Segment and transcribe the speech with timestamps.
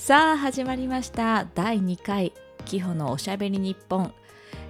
[0.00, 1.46] さあ始まりました。
[1.54, 2.32] 第2回
[2.64, 4.14] キホのおしゃべり日本、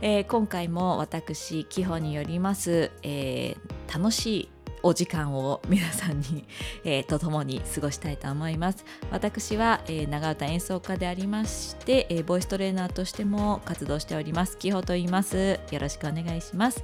[0.03, 4.49] えー、今回も私キホによります、えー、楽しい
[4.83, 6.45] お時間を皆さんに、
[6.85, 8.85] えー、と共に過ごしたいと思います。
[9.13, 14.59] 私は、えー、長唄演奏家でありまして、えー、ボイストレーナーとしても活動しております。
[14.59, 15.61] キホと言います。
[15.71, 16.83] よろしくお願いします。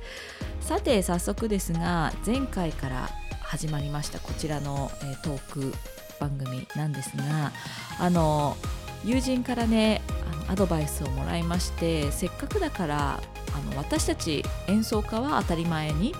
[0.60, 3.10] さて早速ですが前回から
[3.42, 5.74] 始まりましたこちらの、えー、トーク。
[6.18, 7.52] 番組なんですが
[7.98, 8.56] あの
[9.04, 10.02] 友人からね
[10.32, 13.20] あのアドバイスをもらいましてせっかくだから
[13.54, 16.14] あの私たち演奏家は当たり前に、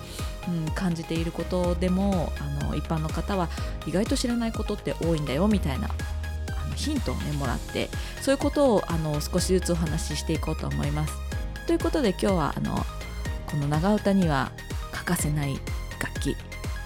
[0.47, 3.49] うん、感じていることでもあの一般の方は
[3.85, 7.89] 意外と知らないことって多いんだよみたいなあのヒントをねもらって
[8.21, 11.13] そういうことをあの少しずつお話ししていこうと思います。
[11.67, 12.75] ということで今日はあの
[13.45, 14.51] この長唄には
[14.93, 15.59] 欠かせない
[15.99, 16.35] 楽器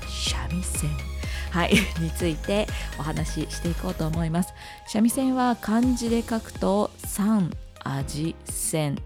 [0.08, 1.11] 三味線
[1.52, 2.66] はい、 について
[2.98, 4.54] お話ししていこうと思います。
[4.88, 7.52] 三味線は漢字で書くと三
[7.84, 8.98] 味線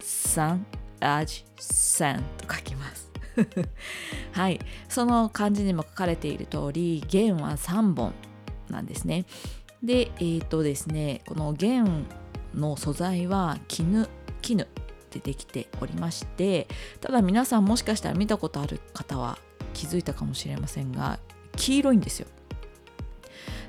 [0.00, 0.64] 三
[1.00, 3.10] 味線と書きます。
[4.32, 8.14] はい、その漢字にも書かれている通り弦は3本
[8.68, 9.24] なんですね。
[9.82, 12.06] で、えーとですね、この弦
[12.54, 14.08] の素材は絹
[14.40, 14.68] 絹
[15.10, 16.66] でできておりまして
[17.00, 19.38] ただ皆さんもしかしたら見たことある方は
[19.74, 21.18] 気づいたかもしれませんが
[21.56, 22.26] 黄色いんですよ。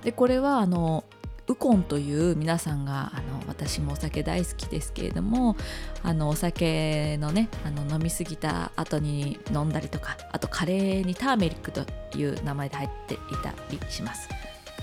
[0.03, 1.03] でこれはあの
[1.47, 5.57] ウコンという皆さんがあの私もお酒大好きですけれども
[6.01, 11.85] あのお酒のねあの飲み過ぎた後に飲んだりとかあとカレーにターメリックと
[12.17, 14.29] いう名前で入っていたりします。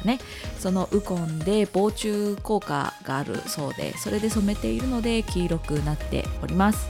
[0.05, 0.19] ね、
[0.59, 6.89] そのウコンで防虫効果があるそうでそれで染めているので黄色くなっております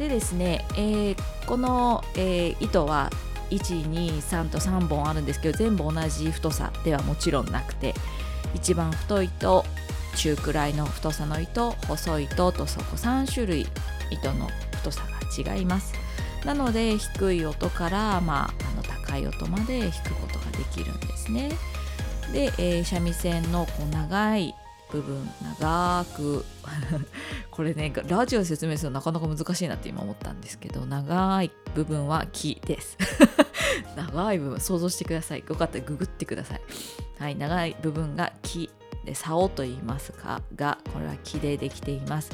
[0.00, 3.08] でですね、えー、この、えー、糸は
[3.50, 7.94] 123と3本あるんですけど全部同じ太さではもちろんなくて
[8.54, 9.64] 一番太いと
[10.16, 13.66] 中くらいの太さの糸細い糸とそこ3種類
[14.10, 15.02] 糸の太さ
[15.44, 15.94] が違います。
[16.44, 21.50] なので低い音から、まあ、あの高い音まで弾くことができるんですね。
[22.32, 24.54] で、えー、三味線のこう長い
[24.90, 26.44] 部分長く
[27.50, 32.96] これねラジオで説明するのなかなか難しいなって今思ったんですけど長い部分は木です。
[33.96, 35.44] 長い部分想像してください。
[35.46, 36.60] よかったらググってください。
[37.18, 38.70] はい長い部分が木
[39.04, 42.30] で竿と言いますかがこれは木でできています、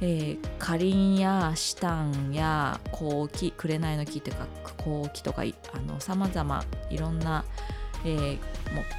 [0.00, 4.46] えー、かりんやシタンやコウキ紅の木というか
[4.78, 5.42] コウキとか
[5.98, 7.44] さまざまいろんな、
[8.04, 8.38] えー、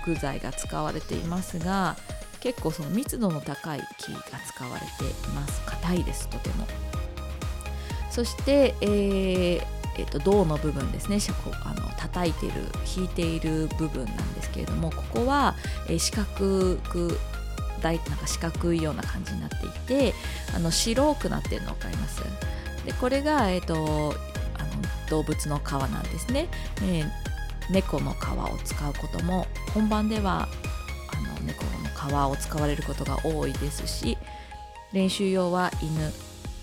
[0.06, 1.98] 木材が使われていますが
[2.46, 5.62] 結構その密度の高い木が使われています。
[5.66, 6.68] 硬いですとても。
[8.12, 9.62] そして、えー
[9.98, 11.18] えーと、銅の部分ですね。
[11.64, 12.54] あの叩いてる
[12.96, 15.56] 引いている部分なんですけれどもここは、
[15.88, 17.18] えー、四角く
[17.82, 20.14] なんか四角いような感じになっていて
[20.56, 22.22] あの白くなってるの分かります？
[22.86, 24.72] でこれが、えーと、あの
[25.10, 26.48] 動物の皮なんですね、
[26.84, 27.10] えー、
[27.72, 30.48] 猫の皮を使うことも本番では
[31.46, 31.72] 猫の
[32.30, 34.18] 皮を使われることが多いですし
[34.94, 36.12] 練習用は犬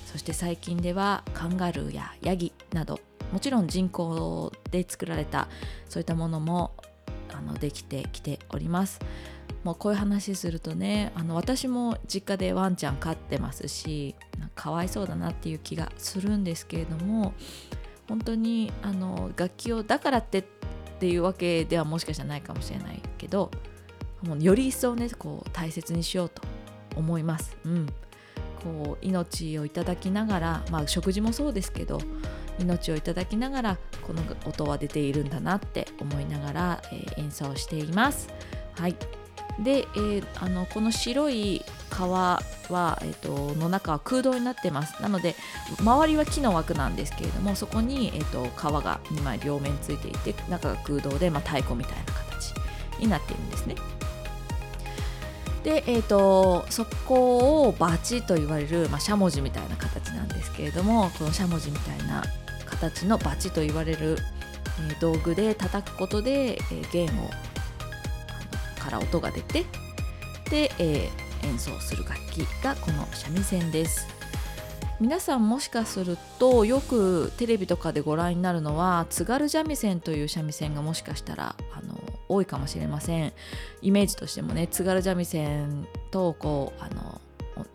[0.07, 3.01] そして最近ではカンガルーやヤギなど
[3.33, 5.49] もちろん人工で作られた
[5.89, 6.73] そういったものも
[7.33, 9.01] あのできてきております。
[9.65, 14.17] もうこういう話するとねあの私も実家でワンちゃん飼ってますし
[14.57, 17.33] かわいそうだなっていう気がするんですけれども
[18.09, 20.45] 本当にあの楽器をだからってっ
[20.99, 23.51] ていうわけではもしかしたらないかもしれないけど
[24.23, 26.43] もうより一層ねこう大切にしようと
[26.97, 27.57] 思います。
[27.65, 27.87] うん、
[28.63, 32.01] こう命をいただきながら、まあ、食事もそうですけど
[32.59, 38.29] 命をいただきながらこの音は出ているんだなって思いながら、えー、演奏しています。
[38.75, 38.97] はい
[39.61, 42.41] で、えー、あのこの白い皮は、
[43.03, 45.35] えーと、の中は空洞になってますなので
[45.81, 52.55] 周りは木の枠なんですけれどもそこに、えーと、と皮が2枚両面ついていて中が空洞で、まあ、太鼓みたいな形
[52.99, 53.75] になっているんですね。
[55.65, 62.25] で、えーと、そこをバチと言われる、ま、しゃもじみたいな形なんですけれどもこのしゃもじみたいな
[62.67, 64.19] 形のバチと言われる、
[64.91, 67.31] えー、道具で叩くことで、えー、弦を
[68.81, 69.65] から音が出て
[70.51, 74.09] で、えー、演奏する楽器がこの三味線です。
[75.01, 81.92] 皆さんもしかするとよくテレビとかでご覧になるのは津軽三味線という三味線がもしかしたらあの
[82.33, 83.33] 多いかもしれません。
[83.83, 87.21] イメージとしてもね津軽三味線とこうあの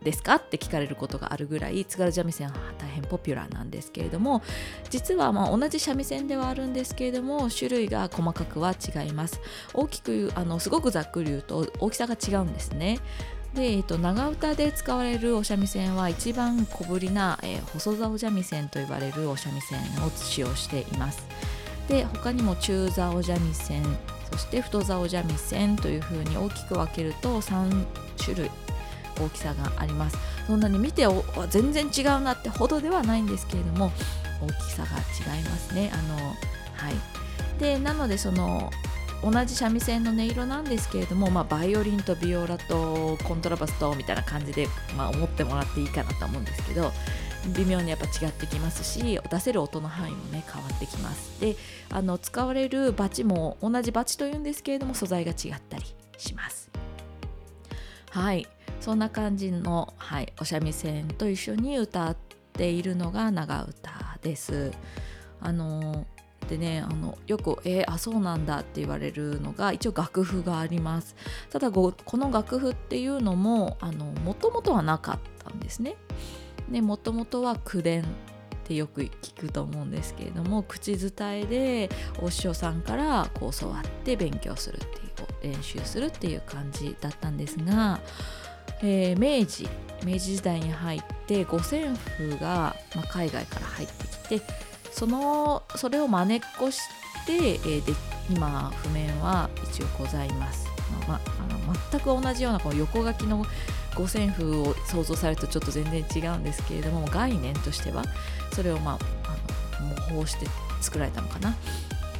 [0.03, 4.41] ですかって聞かれることがあるぐらい津軽三味線は大変ポピュラーなんですけれども
[4.89, 9.39] 実はまあ同じ三味線ではあるんですけれども種類が細かくは違います。
[9.73, 12.99] 大きくあのすごくざっくり言うと大きさが違うんですね。
[13.53, 21.25] で、えっと、長唄で使われるお三味線は一番小ぶりな、えー、細竿三味線と呼ばれるお三味線を使用しています。
[21.87, 23.83] で他にも中竿三味線
[24.31, 27.85] そして太竿三味線というふうに大きく分けると3
[28.17, 28.51] 種類
[29.19, 30.17] 大きさがあります。
[30.45, 31.05] そんなに見て
[31.49, 33.91] 全然違うなってほどではないんですけれども
[34.41, 34.89] 大きさが
[35.35, 35.91] 違いますね。
[35.93, 37.59] あのはい。
[37.59, 38.71] でなのでその
[39.23, 46.91] 同じ三味線の音色なんですけれども、まあ、バイオリンとビオラとコントラバスとみたいな感じで、まあ、思ってもらっていいかなと思うんですけど
[47.55, 51.39] 微妙にやっぱ違ってきますし出せる音の範囲もね変わってきます。
[51.39, 51.55] で
[51.89, 55.85] あの使われるバチも同じバチというんですけれども素材が違ったり
[56.17, 56.69] します。
[58.09, 58.47] はい。
[58.79, 62.15] そんな感じの、はい、お三味線と一緒に歌っ
[62.53, 64.71] ているのが長唄です。
[65.41, 66.05] あの
[66.47, 71.15] でねあのよく「えー、あそうなんだ」って言われるのが一応楽譜があります。
[71.49, 73.77] ただこの楽譜っていうのも
[74.23, 75.95] もともとはなかったんですね。
[76.81, 78.05] もともとは口伝っ
[78.65, 81.89] てよく聞くと思うんですけれども口伝えで
[82.21, 87.99] お師匠さんからこう教わって勉強するっていう練習するっていう感じだったんですが
[88.81, 89.67] えー、明治
[90.03, 94.41] 明治時代に入って五線譜が、まあ、海外から入ってきて
[94.91, 96.79] そのそれを真似っこし
[97.25, 97.93] て、えー、で
[98.29, 100.67] 今譜面は一応ございます。
[101.07, 103.45] まあ、あの全く同じようなこの横書きの
[103.97, 108.03] 五線譜を想像されるとちょっと全然違うんですけれども概念としては
[108.53, 108.97] それを、まあ、
[109.79, 110.45] あの模倣して
[110.81, 111.55] 作られたのかな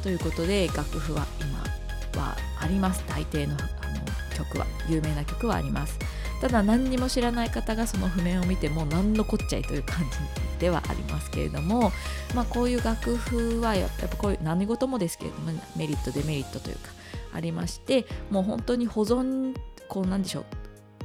[0.02, 5.98] ということで楽譜は今はあります大抵のあの曲は有名な曲はあります。
[6.40, 11.92] ただ何にも知らない方がその譜面を見ても何のこっちゃいという感じではありますけれども、
[12.34, 16.90] まあ、こういう楽譜はやっぱこういう何事もですけれどもメリットデメリットというか
[17.34, 19.56] ありましてもう本当に保存
[19.88, 20.44] こうなんでしょう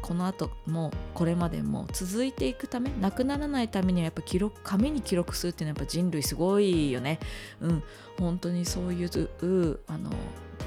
[0.04, 7.20] この後もこれまでも続いていくためなくならないためにはやっぱ記録紙に記録するっていうのはやっぱ人類すごいよね。
[7.62, 7.84] うん。
[8.20, 10.12] 本当にそういうあの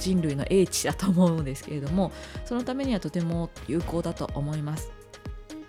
[0.00, 2.10] 人類の英知だと思うんですけれども
[2.44, 4.90] そのためにはとても有効だと思います。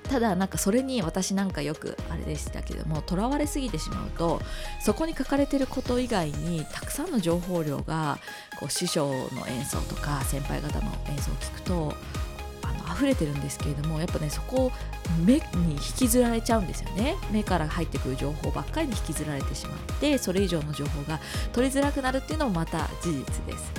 [0.10, 4.42] ただなんかそれに私なんかよくあれでしたけどもとらわれすぎてしまうと
[4.80, 8.18] そこに書かれてること以外にたくさんの情報量が
[8.58, 11.94] こう師匠の演奏とか先輩方の演奏を聞くと
[12.68, 14.72] あの溢れてるんですけれどもやっぱねそこを
[15.26, 15.42] 目に
[15.74, 17.16] 引きずられちゃうんですよね。
[17.32, 21.20] 目から入ってくる情報ばっかりに引きずられてしまってそれ以上の情報が
[21.54, 23.72] 取りづらくなるっていうのもまた事実です。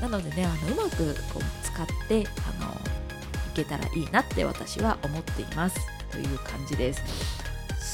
[0.00, 2.26] なのでねあのうまくこう使って
[2.60, 5.78] あのいけたらいいなって私は思っています。
[6.10, 7.02] という感じです。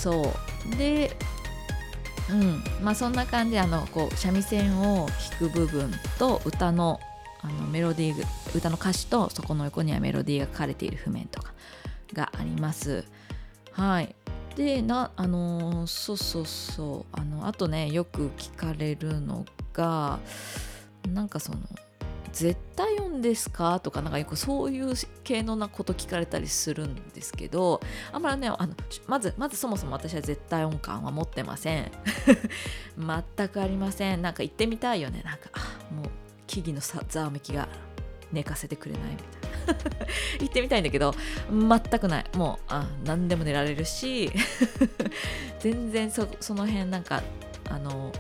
[0.03, 0.35] そ
[0.73, 0.77] う。
[0.77, 1.17] で
[2.31, 2.65] うん。
[2.83, 5.09] まあそんな感じであのこう三味線を
[5.39, 7.01] 弾く部分と歌の
[7.45, 8.27] あのメロディー
[8.57, 11.53] 歌の歌詞とそこの横にはメロディーが書かれている譜面とか
[12.15, 13.05] があります。
[13.73, 14.15] はい。
[14.57, 17.17] でなあの、そうそうそう。
[17.21, 20.21] あのあとねよく聞かれるのが
[21.13, 21.59] なんかその
[22.33, 23.79] 絶対音ですか？
[23.81, 27.81] とかなんかよくそういう系のなこと聞かれたりするんですけど
[28.11, 28.75] あんまりねあの
[29.07, 31.93] まずまずそもそも私は絶対音感は持ってません。
[33.37, 34.23] 全くありません。
[34.23, 35.23] なんか行ってみたいよね。
[35.25, 36.11] なんかあもう
[36.47, 37.69] 木々のさざわめきが
[38.33, 39.81] 寝かせてくれないみたいな。
[40.41, 41.15] 行ってみたいんだけど
[41.51, 42.25] 全くない。
[42.35, 44.31] もうあ何でも寝られるし。
[45.61, 46.23] 全然そ
[46.55, 47.23] の辺なんか
[47.71, 48.13] あの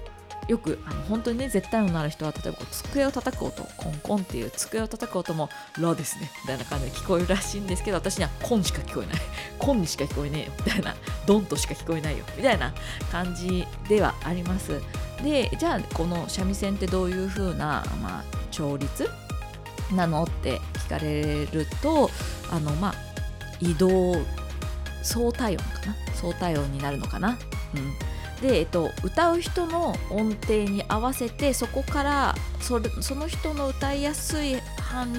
[0.48, 5.48] よくあの本当にね絶対音のある人は例えば机を叩く音コンコンっていう机を叩く音も
[5.80, 9.22] 「ラ」ですねみたいな感じで聞こえるらしいんですけど私には「コン」しか聞こえない
[9.58, 10.94] 「コン」にしか聞こえねえよみたいな
[11.26, 12.24] 「ドン」としか聞こえないよ。
[12.36, 12.72] みたいな
[13.10, 14.80] 感じではあります。
[15.22, 19.08] でじゃあこの三味線ってどういう風な、まあ、調律？
[19.92, 22.10] なのって聞かれると
[22.50, 22.94] あのまあ
[23.60, 24.16] 移動
[25.02, 27.38] 相対音かな相対音になるのかな？
[27.74, 27.92] うん。
[28.44, 35.10] で、えっと、歌う人の音程に合わせてそこからそれその人の歌いやすい範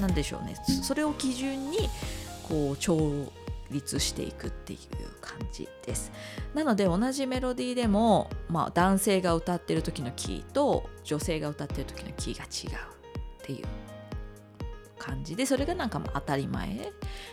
[0.00, 0.54] なんでしょうね。
[0.84, 1.88] それを基準に
[2.48, 3.32] こう調
[3.72, 4.78] 律していくっていう
[5.20, 6.12] 感じです。
[6.54, 13.66] なので同じメロディーでも、まあ、男性が歌ってる時のキーと女性が歌ってる時のキーが違うっていう
[14.98, 16.92] 感じでそれがなんか当たり前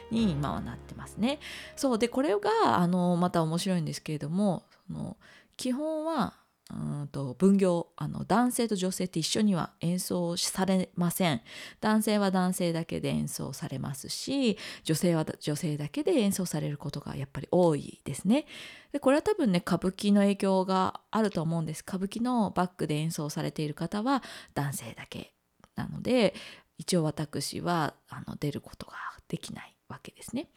[0.10, 1.38] に今はなってますね。
[1.76, 2.00] そう。
[2.00, 5.18] でこれがあのまた面白いんですけれどもその
[5.58, 6.34] 基本は
[6.72, 11.42] うんと分業あの男性と女性って一緒には演奏されません。
[11.80, 18.46] 男性は男性だけで演奏されますし女性は女性だけで演奏されることがやっぱり多いですね。
[18.92, 21.84] でこれは多分ね歌舞伎の影響があると思うんです。
[21.88, 24.24] 歌舞伎のバックで演奏されている方は
[24.56, 25.34] 男性だけ
[25.76, 26.34] なので
[26.80, 28.94] 一応私はあの出ることが
[29.28, 30.50] できないわけですね。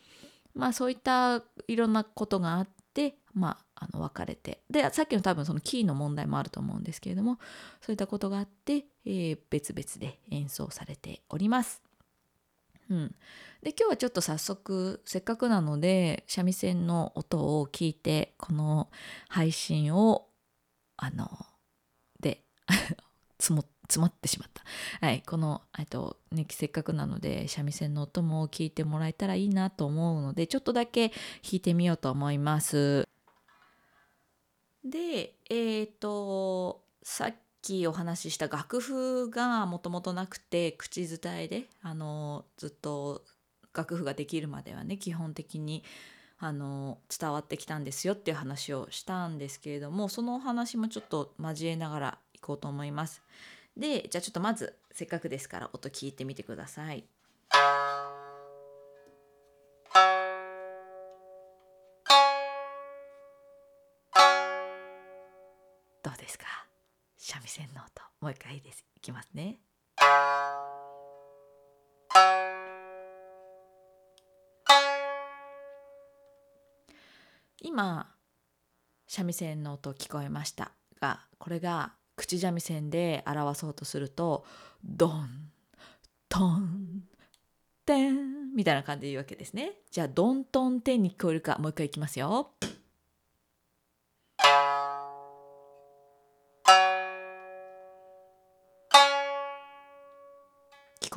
[0.54, 7.38] まあそういったいろんなことがあってまああの別れてでさっきの多分そのキーの問題もあると思うんですけれども
[7.80, 11.82] そういったことがあって、えー、別々で演奏されております。
[12.90, 13.14] うん、
[13.62, 18.88] で今日はちょっと早速せっかくなので三味線の音を聞いてこの
[19.28, 20.26] 配信を
[20.96, 21.30] あの
[22.18, 22.42] で
[23.38, 24.62] 積も詰まってしまった。
[25.06, 31.16] はい、この、と、ね、せっかくなので三味線の音も聞いてもらえたらいいなと思うのでちょっとだけ弾
[31.52, 33.07] いてみようと思います。
[34.84, 43.22] でえっ、ー、とさっきお話しした楽譜がもともとなくて口伝えであのずっと
[43.74, 45.84] 楽譜ができるまではね基本的に
[46.40, 53.22] あの伝わってきたんですよっていう話をしたんですけれどもそのお話もちょっと交えながらいこうと思います。
[53.76, 57.04] でじゃあちょっとまずせっかくですから音聞いてみてください。
[66.28, 66.44] ですか？
[67.16, 69.60] 三味線の音もう一回いいですいきますね。
[77.62, 78.14] 今
[79.06, 84.44] 三味線の音聞こえましたがこれが口三味線で表そうとすると
[84.84, 85.28] ドン
[86.28, 87.04] トン
[87.86, 89.72] テンみたいな感じで言うわけですね。
[89.90, 92.50] じゃあドントンテンに聞こえるかもう一回いきますよ。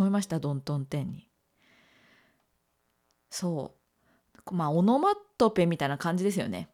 [0.02, 0.40] 聞こえました？
[0.40, 1.28] ドントンテンに。
[3.30, 3.76] そ
[4.50, 6.70] うまあオノマトペみたいな感じですよね。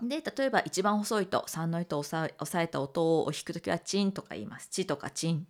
[0.00, 4.68] で例えば一番細いと3の糸を押さえた音を弾くときはチンとか言います。
[4.68, 5.48] チとかチン。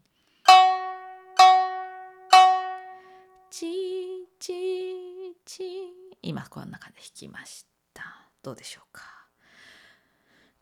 [3.50, 4.54] チチ
[5.44, 5.64] チ
[6.22, 8.02] 今こんな感じで弾きました。
[8.42, 9.02] どうでしょうか。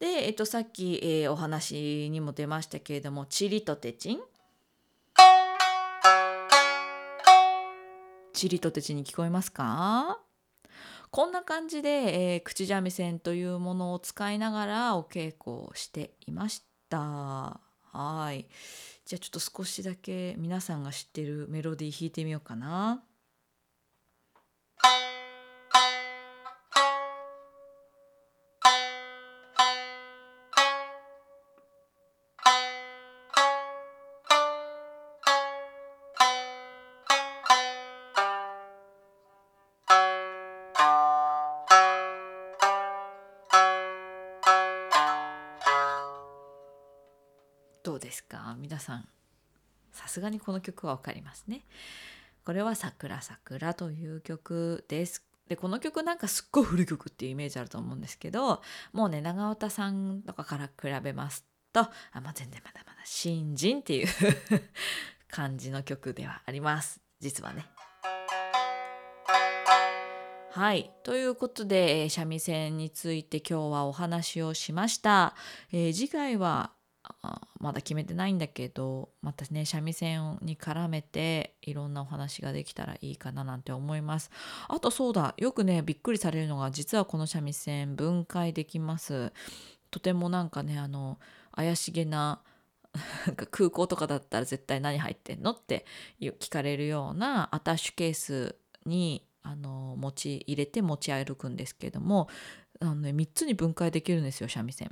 [0.00, 4.20] で、えっと、さっき、えー、お話にも出ましたけれども「チリとテチン」
[8.36, 10.20] 「チリとてち」に聞こえますか？
[11.10, 17.60] こんな感じで、えー、口三味線というものを使いながらお稽古をしていました。
[17.92, 18.46] はい。
[19.06, 23.02] じゃあちょっと少しだけ皆さんが知ってるメロディー弾いてみようかな。
[47.86, 48.56] どうですか？
[48.58, 49.08] 皆さん
[49.92, 51.64] さすがにこの曲は分かりますね
[52.44, 58.60] これは「さくらさくら」という曲ですでこの曲なんかすっごい古い曲っていうイメージあると思うんですけど
[58.92, 64.08] もうね長尾さんとかから比べますとあ、まあ、全然まだまだ新人っていう
[65.30, 67.66] 感じの曲ではあります実はね。
[70.50, 70.90] はい。
[71.02, 75.34] ということで、三味線について今日はお話をしました。
[75.70, 76.72] えー、次回は
[77.60, 84.30] まだ決めてないんだけどまたね三味線に絡めていろんなお話ができたらいいかななんて思います
[84.68, 89.32] あとそうだよくねびっくりされるのが実はこの三味線分解できます
[89.90, 91.18] とてもなんかねあの
[91.54, 92.40] 怪しげな
[93.26, 95.84] なんか空港とかだったら絶対何入ってんのって
[96.20, 102.28] 聞かれるようなアタッシュケースにあの持ち入れて持ち歩くんですけども
[102.80, 104.90] あの、ね、3つに分解できるんですよ三味線。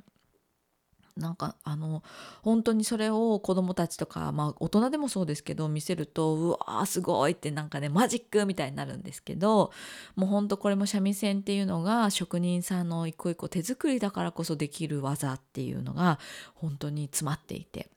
[1.16, 2.02] なんかあの
[2.42, 9.70] 本当にそれを子どもたちとか、まあ、大人でもそうですけど見せるとうわーすごいってなんかねマジックみたいになるんですけど
[10.16, 16.18] もう本当これも三味線っていうのが職人さんの一個一個手作りだからこそできる技っていうのが
[16.54, 17.90] 本当に詰まっていて。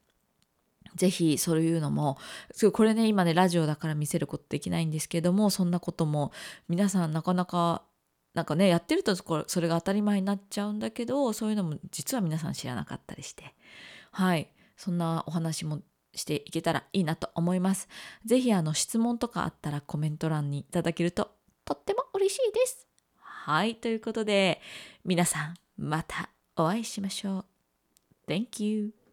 [0.95, 2.17] ぜひそういうのも
[2.73, 6.31] これね今ねラジオだから見せることできないんですけどもそんなことも
[6.69, 7.83] 皆さんなかなか
[8.37, 13.55] なんかねやってるとそれが当たり前になっちゃうんだけどそういうのも実は皆さん知らなかったりして
[14.11, 15.81] はいそんなお話も
[16.13, 17.87] していけたらいいなと思います。
[18.25, 21.31] 是非あの質問とかあったらコメント欄にいただけると
[21.65, 22.87] とっても嬉しいです。
[23.17, 24.61] はいということで
[25.03, 28.31] 皆さんまたお会いしましょう。
[28.31, 29.06] Thank you